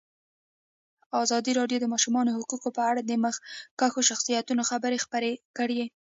ازادي 1.23 1.51
راډیو 1.59 1.77
د 1.81 1.83
د 1.87 1.91
ماشومانو 1.93 2.35
حقونه 2.37 2.69
په 2.77 2.81
اړه 2.89 3.01
د 3.03 3.11
مخکښو 3.23 4.01
شخصیتونو 4.09 4.61
خبرې 4.71 4.97
خپرې 5.05 5.31
کړي. 5.57 5.83